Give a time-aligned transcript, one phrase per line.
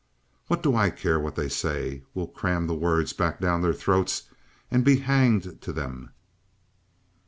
[0.47, 2.01] "What do I care what they say?
[2.15, 4.23] We'll cram the words back down their throats
[4.71, 6.09] and be hanged to 'em.